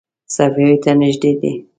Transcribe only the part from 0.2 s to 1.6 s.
صفوي ته نږدې دی.